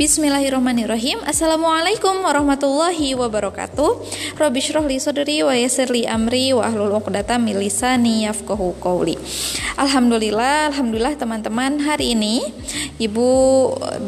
Bismillahirrahmanirrahim. 0.00 1.20
Assalamualaikum 1.28 2.24
warahmatullahi 2.24 3.12
wabarakatuh. 3.20 4.00
Syrah 4.56 4.88
li 4.88 4.96
sadri 4.96 5.44
wa 5.44 5.52
yasir 5.52 5.92
li 5.92 6.08
amri 6.08 6.56
wa 6.56 6.64
ahlul 6.64 6.96
uqdata 6.96 7.36
min 7.36 7.60
lisani 7.60 8.24
yafqahu 8.24 8.80
qawli. 8.80 9.20
Alhamdulillah, 9.76 10.72
Alhamdulillah 10.72 11.20
teman-teman 11.20 11.84
Hari 11.84 12.16
ini 12.16 12.40
Ibu 13.00 13.28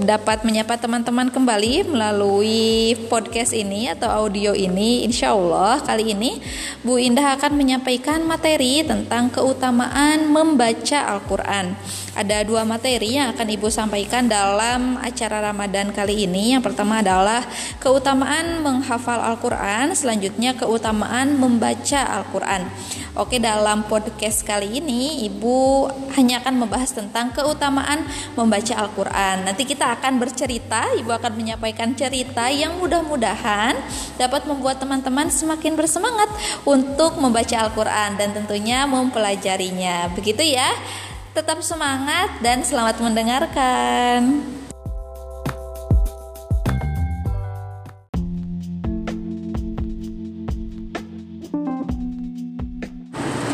dapat 0.05 0.48
menyapa 0.48 0.80
teman-teman 0.80 1.29
kembali 1.29 1.89
melalui 1.89 2.97
podcast 3.12 3.52
ini 3.52 3.88
atau 3.88 4.09
audio 4.09 4.56
ini. 4.56 5.05
Insya 5.05 5.37
Allah 5.37 5.80
kali 5.80 6.12
ini 6.16 6.41
Bu 6.80 6.97
Indah 7.01 7.37
akan 7.37 7.52
menyampaikan 7.52 8.24
materi 8.24 8.80
tentang 8.80 9.29
keutamaan 9.29 10.29
membaca 10.29 11.09
Al-Quran. 11.09 11.77
Ada 12.12 12.45
dua 12.45 12.69
materi 12.69 13.16
yang 13.16 13.33
akan 13.33 13.48
Ibu 13.48 13.73
sampaikan 13.73 14.29
dalam 14.29 15.01
acara 15.01 15.41
Ramadan 15.41 15.81
kali 15.91 16.30
ini. 16.30 16.54
Yang 16.54 16.70
pertama 16.70 17.02
adalah 17.02 17.42
keutamaan 17.82 18.62
menghafal 18.62 19.18
Al-Quran, 19.18 19.91
selanjutnya 19.98 20.55
keutamaan 20.55 21.34
membaca 21.34 22.22
Al-Quran. 22.22 22.70
Oke, 23.12 23.36
dalam 23.36 23.84
podcast 23.91 24.41
kali 24.41 24.80
ini 24.80 25.28
Ibu 25.28 25.84
hanya 26.16 26.41
akan 26.41 26.64
membahas 26.64 26.96
tentang 26.96 27.28
keutamaan 27.34 28.08
membaca 28.32 28.72
Al-Quran. 28.72 29.45
Nanti 29.45 29.68
kita 29.68 29.98
akan 30.00 30.16
bercerita, 30.16 30.88
Ibu 30.96 31.10
akan 31.20 31.36
menyampaikan 31.36 31.92
cerita 31.92 32.48
yang 32.48 32.80
mudah-mudahan 32.80 33.77
dapat 34.16 34.48
membuat 34.48 34.80
teman-teman 34.80 35.28
semakin 35.28 35.77
bersemangat 35.77 36.33
untuk 36.64 37.20
membaca 37.20 37.69
Al-Quran 37.69 38.16
dan 38.16 38.33
tentunya 38.33 38.88
mempelajarinya. 38.88 40.08
Begitu 40.16 40.55
ya. 40.56 40.72
Tetap 41.33 41.64
semangat 41.64 42.44
dan 42.44 42.60
selamat 42.60 43.00
mendengarkan. 43.00 44.44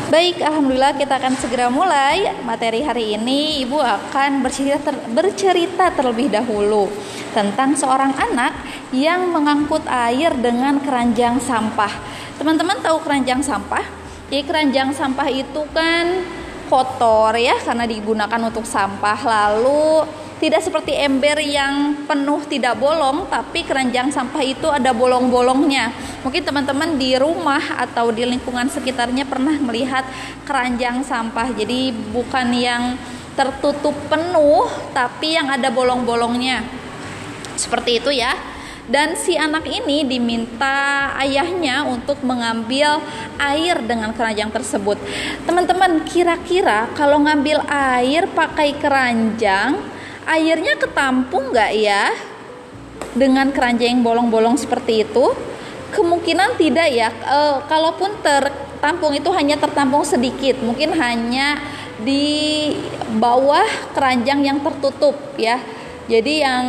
Baik, 0.08 0.40
alhamdulillah 0.40 0.96
kita 0.96 1.20
akan 1.20 1.36
segera 1.36 1.68
mulai 1.68 2.32
materi 2.40 2.80
hari 2.80 3.12
ini. 3.12 3.60
Ibu 3.68 3.76
akan 3.76 4.40
bercerita, 4.40 4.80
ter, 4.80 4.96
bercerita 5.12 5.92
terlebih 5.92 6.32
dahulu 6.32 6.88
tentang 7.36 7.76
seorang 7.76 8.16
anak 8.16 8.56
yang 8.88 9.28
mengangkut 9.28 9.84
air 9.84 10.32
dengan 10.32 10.80
keranjang 10.80 11.36
sampah. 11.44 11.92
Teman-teman 12.40 12.80
tahu 12.80 13.04
keranjang 13.04 13.44
sampah? 13.44 13.84
Jadi 14.32 14.48
keranjang 14.48 14.96
sampah 14.96 15.28
itu 15.28 15.60
kan 15.76 16.24
kotor 16.72 17.36
ya 17.36 17.60
karena 17.60 17.84
digunakan 17.84 18.40
untuk 18.48 18.64
sampah 18.64 19.20
lalu 19.28 20.08
tidak 20.39 20.62
seperti 20.62 20.94
ember 20.94 21.39
yang 21.42 22.06
penuh 22.06 22.39
tidak 22.47 22.78
bolong 22.78 23.27
tapi 23.27 23.67
keranjang 23.67 24.14
sampah 24.14 24.42
itu 24.42 24.70
ada 24.70 24.94
bolong-bolongnya. 24.94 25.91
Mungkin 26.22 26.47
teman-teman 26.47 26.94
di 26.94 27.19
rumah 27.19 27.61
atau 27.75 28.14
di 28.14 28.22
lingkungan 28.22 28.70
sekitarnya 28.70 29.27
pernah 29.27 29.59
melihat 29.59 30.06
keranjang 30.47 31.03
sampah. 31.03 31.50
Jadi 31.59 31.91
bukan 32.14 32.55
yang 32.55 32.94
tertutup 33.34 33.94
penuh 34.06 34.66
tapi 34.94 35.34
yang 35.34 35.50
ada 35.50 35.70
bolong-bolongnya. 35.75 36.62
Seperti 37.59 37.98
itu 37.98 38.14
ya. 38.14 38.34
Dan 38.89 39.20
si 39.20 39.36
anak 39.36 39.69
ini 39.69 40.00
diminta 40.09 41.12
ayahnya 41.20 41.84
untuk 41.84 42.25
mengambil 42.25 43.05
air 43.36 43.77
dengan 43.84 44.16
keranjang 44.16 44.48
tersebut. 44.48 44.97
Teman-teman, 45.44 46.09
kira-kira 46.09 46.89
kalau 46.97 47.20
ngambil 47.20 47.61
air 47.69 48.25
pakai 48.33 48.72
keranjang, 48.81 49.77
airnya 50.28 50.76
ketampung 50.76 51.50
nggak 51.50 51.72
ya? 51.72 52.12
Dengan 53.16 53.48
keranjang 53.50 54.04
bolong-bolong 54.04 54.60
seperti 54.60 55.08
itu? 55.08 55.32
Kemungkinan 55.97 56.60
tidak 56.60 56.92
ya. 56.92 57.08
E, 57.08 57.38
kalaupun 57.64 58.12
tertampung 58.20 59.16
itu 59.16 59.32
hanya 59.32 59.56
tertampung 59.56 60.04
sedikit, 60.04 60.60
mungkin 60.60 60.92
hanya 60.92 61.56
di 62.04 62.76
bawah 63.16 63.64
keranjang 63.97 64.44
yang 64.44 64.60
tertutup 64.60 65.16
ya. 65.41 65.58
Jadi 66.08 66.44
yang 66.44 66.66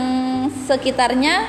sekitarnya 0.67 1.47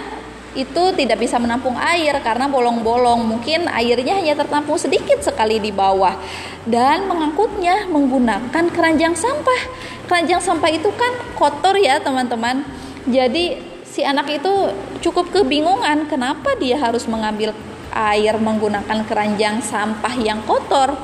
itu 0.59 0.83
tidak 0.99 1.23
bisa 1.23 1.39
menampung 1.39 1.79
air 1.79 2.15
karena 2.27 2.51
bolong-bolong. 2.51 3.23
Mungkin 3.23 3.71
airnya 3.71 4.19
hanya 4.19 4.35
tertampung 4.35 4.79
sedikit 4.79 5.23
sekali 5.23 5.63
di 5.63 5.71
bawah. 5.71 6.19
Dan 6.67 7.07
mengangkutnya 7.07 7.87
menggunakan 7.87 8.65
keranjang 8.75 9.15
sampah. 9.15 9.63
Keranjang 10.11 10.43
sampah 10.43 10.75
itu 10.75 10.91
kan 10.99 11.15
kotor 11.39 11.79
ya, 11.79 12.03
teman-teman. 12.03 12.67
Jadi 13.07 13.63
si 13.87 14.03
anak 14.03 14.27
itu 14.43 14.75
cukup 15.07 15.31
kebingungan 15.31 16.11
kenapa 16.11 16.59
dia 16.59 16.75
harus 16.83 17.07
mengambil 17.07 17.55
air 17.95 18.35
menggunakan 18.35 19.07
keranjang 19.07 19.63
sampah 19.63 20.11
yang 20.19 20.43
kotor. 20.51 20.99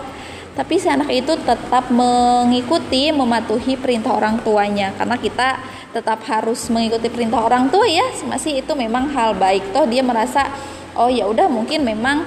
Tapi 0.59 0.75
si 0.83 0.91
anak 0.91 1.07
itu 1.15 1.39
tetap 1.39 1.87
mengikuti, 1.87 3.15
mematuhi 3.15 3.79
perintah 3.79 4.11
orang 4.11 4.43
tuanya 4.43 4.91
karena 4.99 5.15
kita 5.15 5.63
tetap 5.95 6.27
harus 6.27 6.67
mengikuti 6.67 7.07
perintah 7.07 7.47
orang 7.47 7.71
tua 7.71 7.87
ya 7.87 8.05
masih 8.27 8.59
itu 8.59 8.73
memang 8.75 9.09
hal 9.15 9.33
baik 9.33 9.73
toh 9.73 9.89
dia 9.89 10.05
merasa 10.05 10.45
oh 10.93 11.09
ya 11.09 11.25
udah 11.25 11.49
mungkin 11.49 11.81
memang 11.89 12.21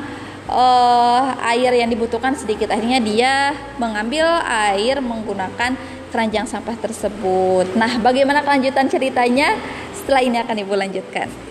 uh, 0.50 1.38
air 1.54 1.78
yang 1.78 1.90
dibutuhkan 1.90 2.34
sedikit 2.34 2.74
akhirnya 2.74 2.98
dia 2.98 3.54
mengambil 3.78 4.26
air 4.46 4.98
menggunakan 5.02 5.78
keranjang 6.10 6.46
sampah 6.46 6.78
tersebut. 6.78 7.74
Nah 7.78 7.98
bagaimana 8.02 8.42
kelanjutan 8.46 8.90
ceritanya? 8.90 9.56
Setelah 9.96 10.22
ini 10.26 10.38
akan 10.42 10.56
ibu 10.66 10.74
lanjutkan 10.74 11.49